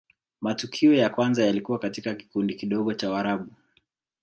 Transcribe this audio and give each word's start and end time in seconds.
matukio 0.41 0.93
ya 0.93 1.09
kwanza 1.09 1.45
yalikuwa 1.45 1.79
katika 1.79 2.15
kikundi 2.15 2.53
kidogo 2.55 2.93
cha 2.93 3.09
warabu 3.11 3.51